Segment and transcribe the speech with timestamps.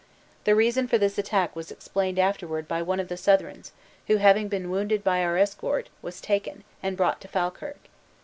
[0.45, 3.71] The reason for this attack was explained afterward by one of the Southrons,
[4.07, 7.77] who, having been wounded by our escort, was taken, and brought to Falkirk.